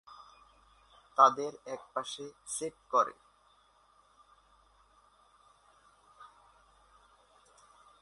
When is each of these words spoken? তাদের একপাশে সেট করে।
তাদের 1.17 1.51
একপাশে 1.65 2.25
সেট 2.47 2.73
করে। 2.89 3.13